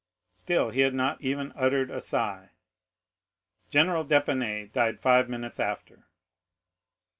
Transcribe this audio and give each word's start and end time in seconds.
Still 0.33 0.71
he 0.71 0.79
had 0.79 0.95
not 0.95 1.21
even 1.21 1.53
uttered 1.55 1.91
a 1.91 2.01
sigh. 2.01 2.49
General 3.69 4.03
d'Épinay 4.03 4.71
died 4.73 4.99
five 4.99 5.29
minutes 5.29 5.59
after. 5.59 6.07